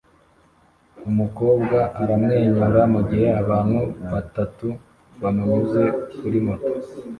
[1.09, 3.79] Umukobwa aramwenyura mugihe abantu
[4.11, 4.67] batatu
[5.21, 5.81] bamunyuze
[6.19, 6.73] kuri moto